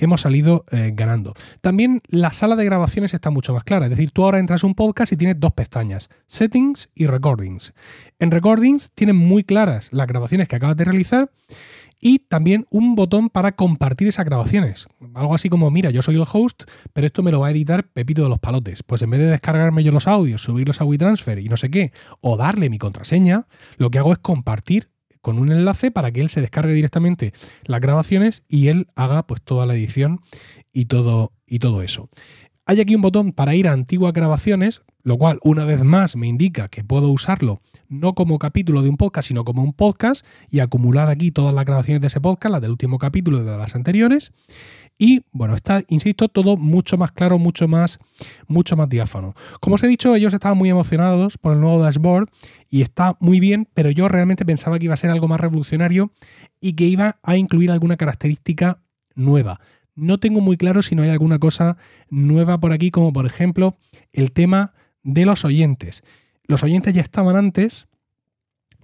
[0.00, 1.34] hemos salido eh, ganando.
[1.60, 4.66] También la sala de grabaciones está mucho más clara, es decir, tú ahora entras a
[4.66, 7.74] un podcast y tienes dos pestañas, Settings y Recordings.
[8.18, 11.30] En Recordings tienes muy claras las grabaciones que acabas de realizar
[12.00, 14.88] y también un botón para compartir esas grabaciones.
[15.14, 17.84] Algo así como, mira, yo soy el host, pero esto me lo va a editar
[17.88, 18.82] Pepito de los Palotes.
[18.82, 21.92] Pues en vez de descargarme yo los audios, subirlos a WeTransfer y no sé qué,
[22.20, 24.88] o darle mi contraseña, lo que hago es compartir
[25.20, 27.32] con un enlace para que él se descargue directamente
[27.64, 30.20] las grabaciones y él haga pues toda la edición
[30.72, 32.08] y todo, y todo eso.
[32.66, 36.28] Hay aquí un botón para ir a antiguas grabaciones, lo cual una vez más me
[36.28, 40.60] indica que puedo usarlo no como capítulo de un podcast, sino como un podcast y
[40.60, 43.74] acumular aquí todas las grabaciones de ese podcast, las del último capítulo y de las
[43.74, 44.32] anteriores.
[44.98, 47.98] Y bueno, está, insisto, todo mucho más claro, mucho más,
[48.46, 49.34] mucho más diáfano.
[49.60, 52.28] Como os he dicho, ellos estaban muy emocionados por el nuevo dashboard
[52.68, 56.12] y está muy bien, pero yo realmente pensaba que iba a ser algo más revolucionario
[56.60, 58.82] y que iba a incluir alguna característica
[59.14, 59.60] nueva.
[59.94, 61.76] No tengo muy claro si no hay alguna cosa
[62.08, 63.76] nueva por aquí, como por ejemplo
[64.12, 64.72] el tema
[65.02, 66.02] de los oyentes.
[66.44, 67.88] Los oyentes ya estaban antes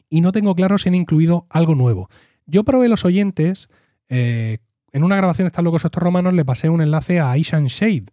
[0.08, 2.08] y no tengo claro si han incluido algo nuevo.
[2.46, 3.68] Yo probé los oyentes
[4.08, 4.58] eh,
[4.92, 8.06] en una grabación de Están locos estos romanos le pasé un enlace a Ishan Shade,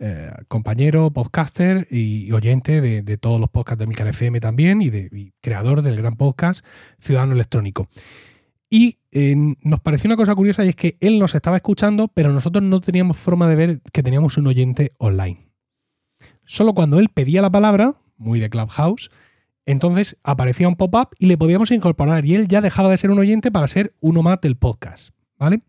[0.00, 5.32] eh, compañero, podcaster y, oyente de, todos los podcasts de Milcar FM también y, de,
[5.40, 6.66] creador del gran podcast
[6.98, 7.86] Ciudadano Electrónico.
[8.74, 12.32] Y eh, nos pareció una cosa curiosa y es que él nos estaba escuchando, pero
[12.32, 15.46] nosotros no teníamos forma de ver que teníamos un oyente online.
[16.44, 19.12] Solo cuando él pedía la palabra, muy de Clubhouse,
[19.64, 23.20] entonces aparecía un pop-up y le podíamos incorporar y él ya dejaba de ser un
[23.20, 25.10] oyente para ser uno más del podcast.
[25.38, 25.60] ¿vale?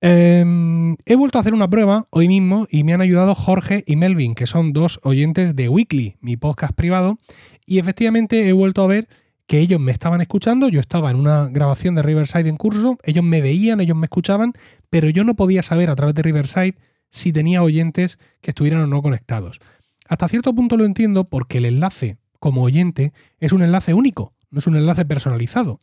[0.00, 3.94] Em, he vuelto a hacer una prueba hoy mismo y me han ayudado Jorge y
[3.94, 7.20] Melvin, que son dos oyentes de Weekly, mi podcast privado,
[7.64, 9.06] y efectivamente he vuelto a ver
[9.48, 13.24] que ellos me estaban escuchando, yo estaba en una grabación de Riverside en curso, ellos
[13.24, 14.52] me veían, ellos me escuchaban,
[14.90, 16.76] pero yo no podía saber a través de Riverside
[17.10, 19.58] si tenía oyentes que estuvieran o no conectados.
[20.06, 24.58] Hasta cierto punto lo entiendo porque el enlace como oyente es un enlace único, no
[24.58, 25.80] es un enlace personalizado.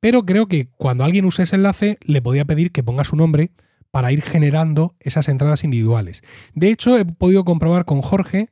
[0.00, 3.52] Pero creo que cuando alguien use ese enlace le podía pedir que ponga su nombre
[3.90, 6.22] para ir generando esas entradas individuales.
[6.54, 8.50] De hecho, he podido comprobar con Jorge,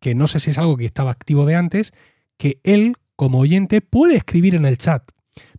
[0.00, 1.92] que no sé si es algo que estaba activo de antes,
[2.38, 5.02] que él, como oyente, puede escribir en el chat.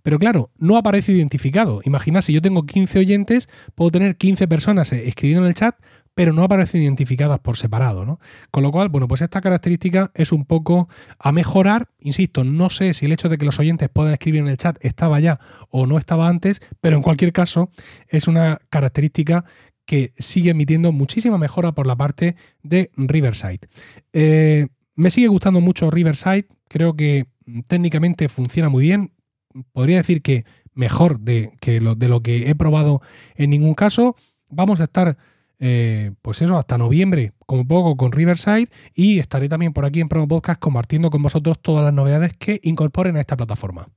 [0.02, 1.82] Pero claro, no aparece identificado.
[1.86, 5.76] Imagina si yo tengo 15 oyentes, puedo tener 15 personas escribiendo en el chat,
[6.15, 8.19] pero no aparecen identificadas por separado, ¿no?
[8.50, 11.89] Con lo cual, bueno, pues esta característica es un poco a mejorar.
[12.00, 14.84] Insisto, no sé si el hecho de que los oyentes puedan escribir en el chat
[14.84, 17.69] estaba ya o no estaba antes, pero en cualquier caso
[18.08, 19.45] es una característica
[19.86, 23.60] que sigue emitiendo muchísima mejora por la parte de Riverside.
[24.13, 27.27] Eh, me sigue gustando mucho Riverside, creo que
[27.67, 29.13] técnicamente funciona muy bien.
[29.73, 33.01] Podría decir que mejor de, que lo, de lo que he probado
[33.36, 34.15] en ningún caso.
[34.49, 35.17] Vamos a estar
[35.60, 38.69] eh, pues eso, hasta noviembre, como poco, con Riverside.
[38.95, 42.60] Y estaré también por aquí en Promo Podcast compartiendo con vosotros todas las novedades que
[42.63, 43.88] incorporen a esta plataforma.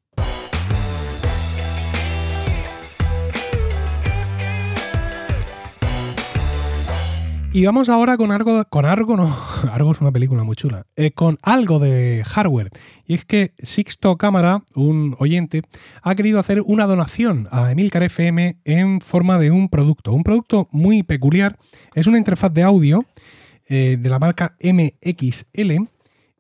[7.55, 9.29] Y vamos ahora con algo, con algo, no,
[9.93, 12.71] es una película muy chula, eh, con algo de hardware.
[13.07, 15.63] Y es que Sixto Cámara, un oyente,
[16.03, 20.13] ha querido hacer una donación a Emilcar FM en forma de un producto.
[20.13, 21.57] Un producto muy peculiar.
[21.95, 23.05] Es una interfaz de audio
[23.69, 25.87] eh, de la marca MXL.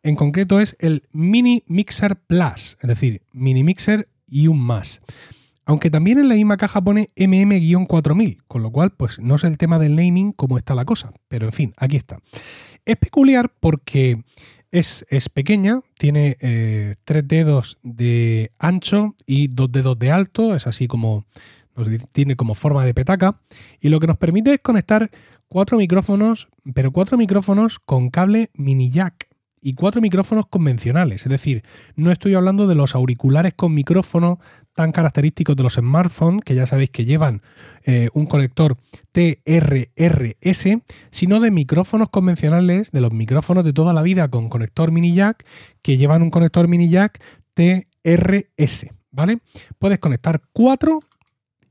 [0.02, 5.00] En concreto es el Mini Mixer Plus, es decir, Mini Mixer y un más.
[5.66, 9.58] Aunque también en la misma caja pone MM-4000, con lo cual, pues no sé el
[9.58, 12.18] tema del naming cómo está la cosa, pero en fin, aquí está.
[12.84, 14.22] Es peculiar porque
[14.70, 20.66] es, es pequeña, tiene eh, tres dedos de ancho y dos dedos de alto, es
[20.66, 21.24] así como,
[22.12, 23.40] tiene como forma de petaca,
[23.80, 25.10] y lo que nos permite es conectar
[25.48, 29.28] cuatro micrófonos, pero cuatro micrófonos con cable mini jack
[29.60, 31.22] y cuatro micrófonos convencionales.
[31.22, 31.64] Es decir,
[31.96, 34.38] no estoy hablando de los auriculares con micrófono
[34.74, 37.42] tan característicos de los smartphones, que ya sabéis que llevan
[37.84, 38.76] eh, un conector
[39.12, 40.68] TRRS,
[41.10, 45.46] sino de micrófonos convencionales, de los micrófonos de toda la vida con conector mini jack,
[45.82, 47.22] que llevan un conector mini jack
[47.54, 49.38] TRS, ¿vale?
[49.78, 51.00] Puedes conectar cuatro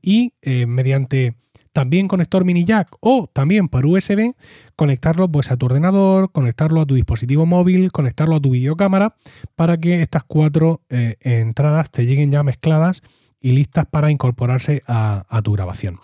[0.00, 1.34] y eh, mediante
[1.74, 4.34] también conector mini jack o también por USB,
[4.76, 9.16] conectarlo pues a tu ordenador, conectarlo a tu dispositivo móvil, conectarlo a tu videocámara
[9.56, 13.02] para que estas cuatro eh, entradas te lleguen ya mezcladas
[13.40, 15.98] y listas para incorporarse a, tu grabación.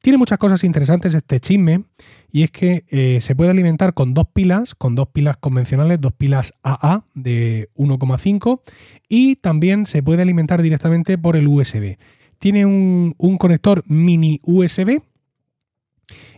[0.00, 1.82] Tiene muchas cosas interesantes este chisme
[2.30, 6.12] y es que eh, se puede alimentar con dos pilas, con dos pilas convencionales, dos
[6.12, 8.60] pilas AA de 1,5
[9.08, 11.96] y también se puede alimentar directamente por el USB
[12.40, 15.02] tiene un, conector mini USB.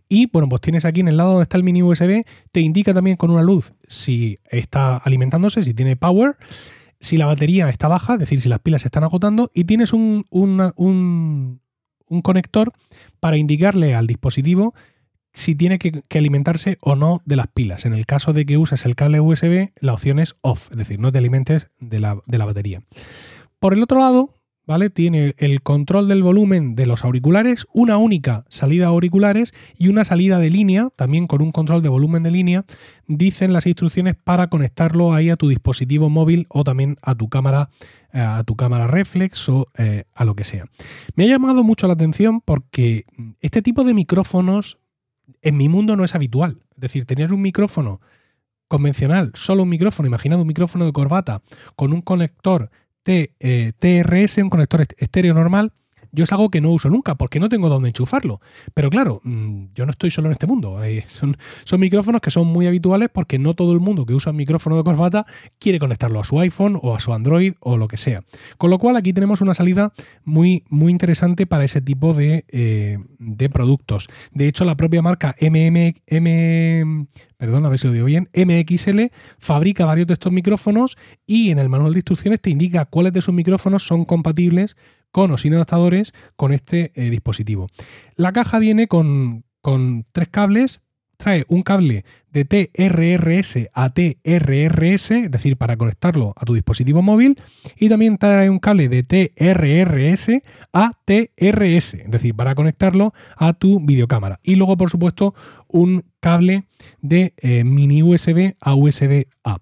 [0.08, 2.92] Y bueno, pues tienes aquí en el lado donde está el mini USB, te indica
[2.92, 6.36] también con una luz si está alimentándose, si tiene power,
[7.00, 9.94] si la batería está baja, es decir, si las pilas se están agotando, y tienes
[9.94, 11.60] un, un,
[12.22, 12.72] conector
[13.20, 14.74] para indicarle al dispositivo
[15.32, 17.86] si tiene que, alimentarse o no de las pilas.
[17.86, 21.00] En el caso de que uses el cable USB, la opción es off, es decir,
[21.00, 22.82] no te alimentes de la, de la batería.
[23.60, 24.41] Por el otro lado,
[24.94, 30.38] Tiene el control del volumen de los auriculares, una única salida auriculares y una salida
[30.38, 32.64] de línea, también con un control de volumen de línea,
[33.06, 37.68] dicen las instrucciones para conectarlo ahí a tu dispositivo móvil o también a tu cámara
[38.14, 40.66] eh, a tu cámara reflex o eh, a lo que sea.
[41.14, 43.04] Me ha llamado mucho la atención porque
[43.40, 44.78] este tipo de micrófonos
[45.40, 46.62] en mi mundo no es habitual.
[46.74, 48.00] Es decir, tener un micrófono
[48.68, 51.42] convencional, solo un micrófono, imaginad un micrófono de corbata
[51.76, 52.70] con un conector
[53.04, 55.72] TRS, un conector estéreo normal,
[56.12, 58.40] yo es algo que no uso nunca porque no tengo dónde enchufarlo.
[58.74, 60.82] Pero claro, mm, yo no estoy solo en este mundo.
[60.84, 64.30] Eh, son, son, micrófonos que son muy habituales porque no todo el mundo que usa
[64.30, 65.26] un micrófono de corbata
[65.58, 68.22] quiere conectarlo a su iPhone o a su Android o lo que sea.
[68.58, 69.92] Con lo cual aquí tenemos una salida
[70.24, 74.08] muy, muy interesante para ese tipo de, eh, de productos.
[74.32, 77.06] De hecho, la propia marca MM, M,
[77.38, 80.96] perdón, a ver si lo digo bien, MXL fabrica varios de estos micrófonos
[81.26, 84.76] y en el manual de instrucciones te indica cuáles de sus micrófonos son compatibles
[85.12, 87.68] con o sin adaptadores con este eh, dispositivo.
[88.16, 89.44] La caja viene con,
[90.12, 90.80] tres cables,
[91.18, 97.40] trae un cable de TRRS a TRRS, es decir, para conectarlo a tu dispositivo móvil,
[97.76, 103.78] y también trae un cable de TRRS a TRS, es decir, para conectarlo a tu
[103.84, 104.40] videocámara.
[104.42, 105.34] Y luego, por supuesto,
[105.68, 106.64] un cable
[107.02, 109.58] de eh, mini USB a USB A.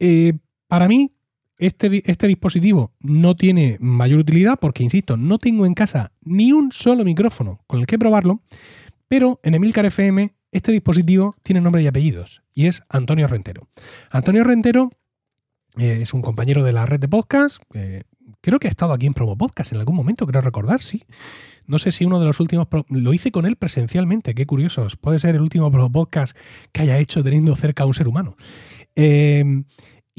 [0.00, 0.32] Eh,
[0.66, 1.12] para mí,
[1.58, 6.72] este, este dispositivo no tiene mayor utilidad porque, insisto, no tengo en casa ni un
[6.72, 8.42] solo micrófono con el que probarlo,
[9.08, 13.68] pero en Emilcar FM este dispositivo tiene nombre y apellidos y es Antonio Rentero.
[14.10, 14.90] Antonio Rentero
[15.76, 17.62] eh, es un compañero de la red de podcast.
[18.40, 21.04] creo que ha estado aquí en Promo Podcast en algún momento, creo recordar, sí.
[21.66, 22.66] No sé si uno de los últimos.
[22.88, 24.96] Lo hice con él presencialmente, qué curiosos.
[24.96, 26.34] Puede ser el último Promo Podcast
[26.72, 28.36] que haya hecho teniendo cerca a un ser humano.
[28.96, 29.64] Eh,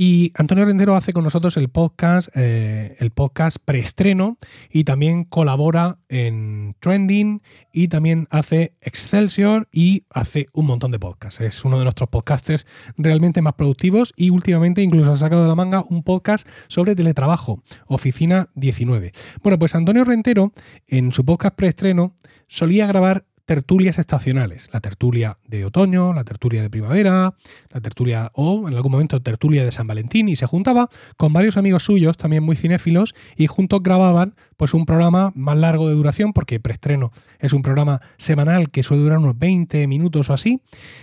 [0.01, 4.37] y Antonio Rendero hace con nosotros el podcast, eh, el podcast preestreno
[4.69, 7.41] y también colabora en Trending
[7.73, 11.41] y también hace Excelsior y hace un montón de podcasts.
[11.41, 15.55] Es uno de nuestros podcasters realmente más productivos y últimamente incluso ha sacado de la
[15.55, 19.11] manga un podcast sobre teletrabajo, Oficina 19.
[19.43, 20.53] Bueno, pues Antonio Rentero
[20.87, 22.15] en su podcast preestreno
[22.47, 24.69] solía grabar tertulias estacionales.
[24.71, 27.33] La tertulia de otoño, la tertulia de primavera,
[27.71, 31.57] la tertulia o en algún momento tertulia de San Valentín y se juntaba con varios
[31.57, 36.31] amigos suyos, también muy cinéfilos, y juntos grababan pues un programa más largo de duración,
[36.31, 40.61] porque preestreno es un programa semanal que suele durar unos 20 minutos o así.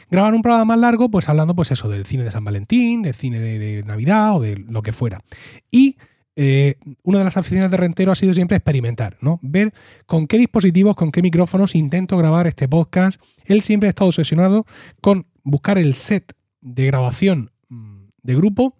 [0.08, 3.14] Graban un programa más largo, pues hablando pues eso del cine de San Valentín, del
[3.14, 5.20] cine de, de Navidad o de lo que fuera.
[5.72, 5.96] Y
[6.36, 9.40] eh, una de las aficiones de Rentero ha sido siempre experimentar, ¿no?
[9.42, 9.72] Ver
[10.04, 13.20] con qué dispositivos, con qué micrófonos intento grabar este podcast.
[13.46, 14.66] Él siempre ha estado obsesionado
[15.00, 18.76] con buscar el set de grabación mm, de grupo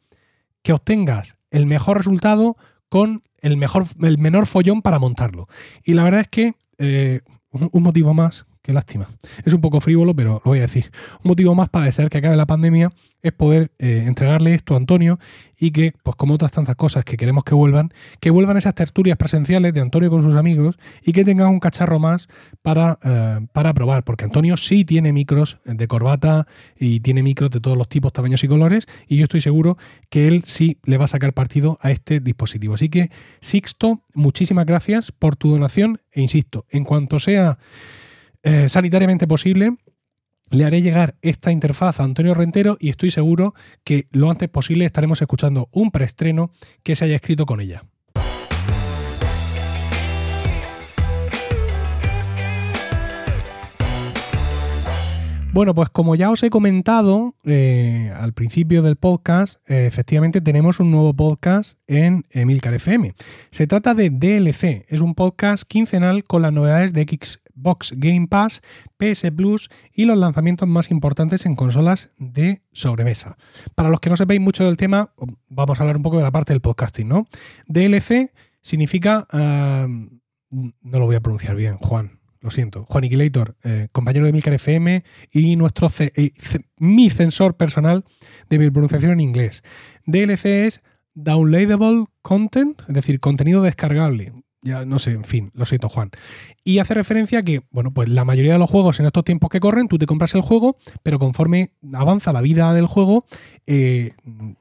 [0.63, 2.57] que obtengas el mejor resultado
[2.91, 5.49] con el, mejor, el menor follón para montarlo.
[5.83, 9.07] Y la verdad es que eh, un motivo más Qué lástima.
[9.45, 10.91] Es un poco frívolo, pero lo voy a decir.
[11.23, 12.91] Un motivo más para desear que acabe la pandemia
[13.23, 15.21] es poder eh, entregarle esto a Antonio
[15.57, 19.17] y que, pues como otras tantas cosas que queremos que vuelvan, que vuelvan esas tertulias
[19.19, 22.27] presenciales de Antonio con sus amigos y que tengan un cacharro más
[22.61, 27.61] para, eh, para probar, porque Antonio sí tiene micros de corbata y tiene micros de
[27.61, 29.79] todos los tipos, tamaños y colores y yo estoy seguro
[30.11, 32.75] que él sí le va a sacar partido a este dispositivo.
[32.75, 37.59] Así que, Sixto, muchísimas gracias por tu donación e insisto, en cuanto sea
[38.47, 39.77] eh, sanitariamente posible,
[40.51, 44.85] le haré llegar esta interfaz a Antonio Rentero y estoy seguro que lo antes posible
[44.85, 46.53] estaremos escuchando un preestreno
[46.85, 47.83] que se haya escrito con ella.
[55.57, 60.81] Bueno, pues como ya os he comentado eh, al principio del podcast, eh, efectivamente tenemos
[60.81, 63.15] un nuevo podcast en Emilcar FM.
[63.51, 68.29] Se trata de DLC, es un podcast quincenal con las novedades de X, Box Game
[68.29, 68.63] Pass,
[68.99, 73.37] PS Plus y los lanzamientos más importantes en consolas de sobremesa.
[73.75, 75.13] Para los que no sepáis mucho del tema,
[75.49, 77.27] vamos a hablar un poco de la parte del podcasting, ¿no?
[77.67, 79.27] DLC significa...
[79.33, 82.21] no lo voy a pronunciar bien, Juan.
[82.41, 82.85] Lo siento.
[82.85, 86.31] Juan Iquilator, eh, compañero de Milcar FM y nuestro eh,
[86.77, 88.05] mi censor personal
[88.49, 89.65] de mi pronunciación en inglés.
[90.05, 90.83] DLC es
[91.15, 94.33] Downloadable Content, es decir, contenido descargable
[94.67, 96.11] ya no sé, en fin, lo siento Juan.
[96.65, 99.49] Y hace referencia a que, bueno, pues la mayoría de los juegos en estos tiempos
[99.51, 103.25] que corren, tú te compras el juego, pero conforme avanza la vida del juego,
[103.67, 104.13] eh,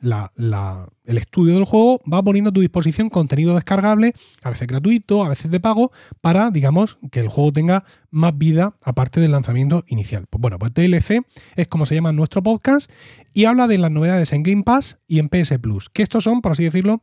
[0.02, 4.14] el estudio del juego va poniendo a tu disposición contenido descargable,
[4.44, 5.92] a veces gratuito, a veces de pago,
[6.22, 10.26] para, digamos, que el juego tenga más vida aparte del lanzamiento inicial.
[10.30, 12.90] Pues bueno, pues DLC es como se llama nuestro podcast
[13.34, 16.42] y habla de las novedades en Game Pass y en PS Plus, que estos son,
[16.42, 17.02] por así decirlo,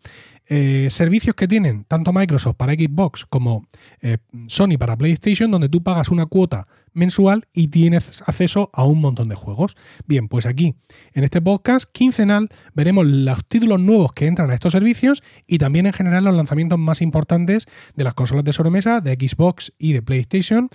[0.48, 3.66] eh, servicios que tienen tanto Microsoft para Xbox como
[4.00, 9.00] eh, Sony para PlayStation, donde tú pagas una cuota mensual y tienes acceso a un
[9.00, 9.76] montón de juegos.
[10.06, 10.74] Bien, pues aquí,
[11.12, 15.86] en este podcast quincenal, veremos los títulos nuevos que entran a estos servicios y también
[15.86, 20.02] en general los lanzamientos más importantes de las consolas de sobremesa, de Xbox y de
[20.02, 20.68] PlayStation,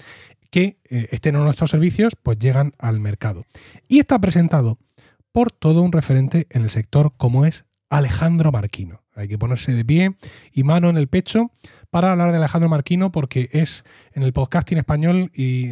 [0.50, 3.46] que eh, estén en nuestros servicios, pues llegan al mercado.
[3.88, 4.80] Y está presentado
[5.32, 9.04] por todo un referente en el sector como es Alejandro Marquino.
[9.18, 10.16] Hay que ponerse de pie
[10.54, 11.52] y mano en el pecho
[11.90, 15.72] para hablar de Alejandro Marquino porque es en el podcasting español y,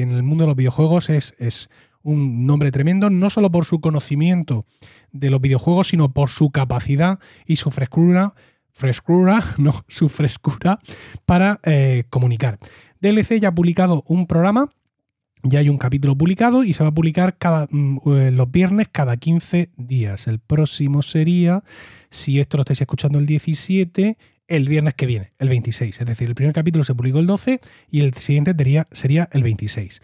[0.00, 1.68] en el mundo de los videojuegos es, es,
[2.06, 4.64] un nombre tremendo, no solo por su conocimiento
[5.10, 8.34] de los videojuegos, sino por su capacidad y su frescura,
[8.70, 10.78] frescura, no, su frescura
[11.26, 12.60] para eh, comunicar.
[13.00, 14.70] DLC ya ha publicado un programa
[15.48, 18.88] ya hay un capítulo publicado y se va a publicar cada, mm, eh, los viernes
[18.90, 20.26] cada 15 días.
[20.26, 21.62] El próximo sería,
[22.10, 24.16] si esto lo estáis escuchando el 17,
[24.48, 26.00] el viernes que viene, el 26.
[26.00, 28.54] Es decir, el primer capítulo se publicó el 12 y el siguiente
[28.92, 30.00] sería, el 26.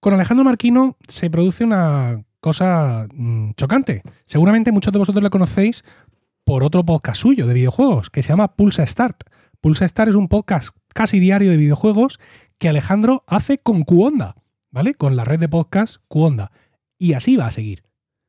[0.00, 4.02] Con Alejandro Marquino se produce una cosa mm, chocante.
[4.24, 5.84] Seguramente muchos de vosotros lo conocéis
[6.44, 9.24] por otro podcast suyo de videojuegos que se llama Pulsa Start.
[9.60, 12.18] Pulsa Start es un podcast casi diario de videojuegos
[12.58, 14.36] que Alejandro hace con Cuonda.
[14.70, 14.94] ¿Vale?
[14.94, 16.52] Con la red de podcast Cuonda.
[16.98, 17.82] Y así va a seguir.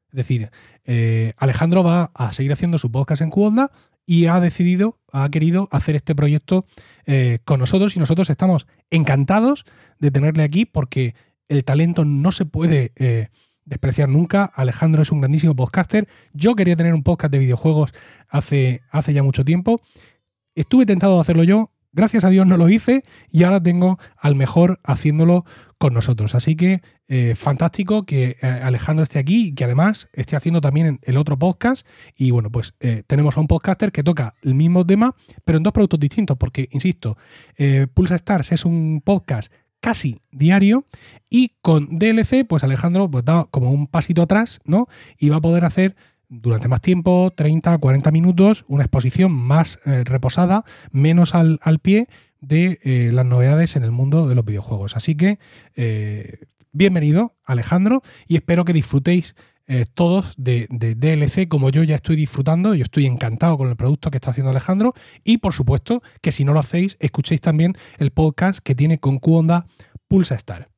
[0.09, 0.51] Es decir,
[0.85, 3.71] eh, Alejandro va a seguir haciendo su podcast en Cuonda
[4.05, 6.65] y ha decidido, ha querido hacer este proyecto
[7.05, 9.65] eh, con nosotros y nosotros estamos encantados
[9.99, 11.15] de tenerle aquí porque
[11.47, 13.29] el talento no se puede eh,
[13.65, 14.45] despreciar nunca.
[14.45, 16.07] Alejandro es un grandísimo podcaster.
[16.33, 17.93] Yo quería tener un podcast de videojuegos
[18.27, 19.81] hace, hace ya mucho tiempo.
[20.55, 24.35] Estuve tentado de hacerlo yo, gracias a Dios no lo hice y ahora tengo al
[24.35, 25.45] mejor haciéndolo
[25.77, 26.35] con nosotros.
[26.35, 30.99] Así que eh, fantástico que eh, Alejandro esté aquí y que además esté haciendo también
[31.03, 31.87] el otro podcast.
[32.15, 35.63] Y bueno, pues eh, tenemos a un podcaster que toca el mismo tema, pero en
[35.63, 37.17] dos productos distintos, porque, insisto,
[37.93, 40.85] Pulsa Stars es un podcast casi diario
[41.29, 44.87] y con DLC, pues Alejandro pues, da como un pasito atrás, ¿no?
[45.17, 45.95] Y va a poder hacer
[46.31, 52.07] durante más tiempo, 30, 40 minutos, una exposición más eh, reposada, menos al, pie
[52.39, 54.95] de eh, las novedades en el mundo de los videojuegos.
[54.95, 55.39] Así que
[55.75, 59.35] eh, bienvenido Alejandro y espero que disfrutéis
[59.93, 62.75] todos de, de, DLC como yo ya estoy disfrutando.
[62.75, 66.43] Yo estoy encantado con el producto que está haciendo Alejandro y por supuesto que si
[66.43, 69.65] no lo hacéis, escuchéis también el podcast que tiene con Qonda
[70.09, 70.70] Pulsa Star.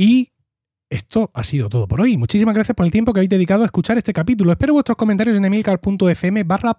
[0.00, 0.32] Y
[0.90, 2.16] esto ha sido todo por hoy.
[2.16, 4.50] Muchísimas gracias por el tiempo que habéis dedicado a escuchar este capítulo.
[4.50, 6.76] Espero vuestros comentarios en emilcar.fm barra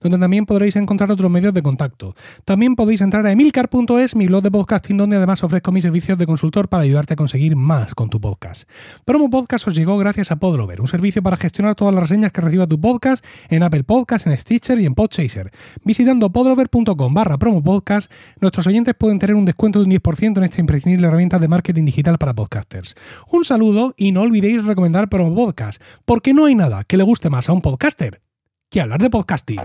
[0.00, 2.14] donde también podréis encontrar otros medios de contacto.
[2.44, 6.26] También podéis entrar a emilcar.es, mi blog de podcasting, donde además ofrezco mis servicios de
[6.26, 8.68] consultor para ayudarte a conseguir más con tu podcast.
[9.06, 12.42] Promo Podcast os llegó gracias a Podrover, un servicio para gestionar todas las reseñas que
[12.42, 15.50] reciba tu podcast en Apple Podcasts, en Stitcher y en Podchaser.
[15.82, 20.60] Visitando podrover.com barra promopodcast, nuestros oyentes pueden tener un descuento de un 10% en esta
[20.60, 22.97] imprescindible herramienta de marketing digital para podcasters.
[23.30, 27.30] Un saludo y no olvidéis recomendar Promo Podcast, porque no hay nada que le guste
[27.30, 28.22] más a un podcaster
[28.70, 29.60] que hablar de podcasting.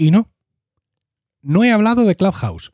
[0.00, 0.30] Y no,
[1.42, 2.72] no he hablado de Clubhouse